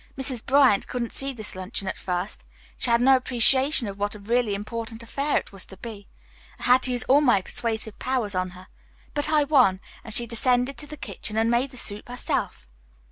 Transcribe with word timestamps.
"Mrs. 0.17 0.43
Bryant 0.43 0.87
couldn't 0.87 1.13
see 1.13 1.31
this 1.31 1.55
luncheon 1.55 1.87
at 1.87 1.95
first. 1.95 2.43
She 2.75 2.89
had 2.89 3.01
no 3.01 3.15
appreciation 3.15 3.87
of 3.87 3.99
what 3.99 4.15
a 4.15 4.19
really 4.19 4.55
important 4.55 5.03
affair 5.03 5.37
it 5.37 5.51
was 5.51 5.63
to 5.67 5.77
be. 5.77 6.07
I 6.57 6.63
had 6.63 6.81
to 6.81 6.91
use 6.91 7.03
all 7.03 7.21
my 7.21 7.43
persuasive 7.43 7.99
powers 7.99 8.33
on 8.33 8.49
her. 8.57 8.65
But 9.13 9.29
I 9.29 9.43
won, 9.43 9.79
and 10.03 10.11
she 10.11 10.25
descended 10.25 10.75
to 10.79 10.87
the 10.87 10.97
kitchen 10.97 11.37
and 11.37 11.51
made 11.51 11.69
the 11.69 11.77
soup 11.77 12.07
herself." 12.09 12.65